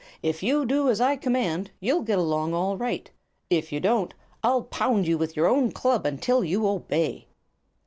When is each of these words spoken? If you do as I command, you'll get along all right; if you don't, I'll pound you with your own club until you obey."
If 0.23 0.41
you 0.41 0.65
do 0.65 0.89
as 0.89 0.99
I 0.99 1.15
command, 1.15 1.69
you'll 1.79 2.01
get 2.01 2.17
along 2.17 2.55
all 2.55 2.75
right; 2.75 3.07
if 3.51 3.71
you 3.71 3.79
don't, 3.79 4.15
I'll 4.43 4.63
pound 4.63 5.05
you 5.07 5.15
with 5.15 5.35
your 5.37 5.45
own 5.45 5.71
club 5.71 6.07
until 6.07 6.43
you 6.43 6.67
obey." 6.67 7.27